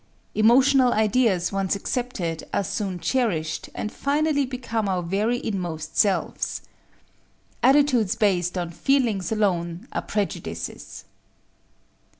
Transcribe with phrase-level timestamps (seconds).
[0.33, 6.63] Emotional ideas once accepted are soon cherished, and finally become our very inmost selves.
[7.61, 11.03] Attitudes based on feelings alone are prejudices.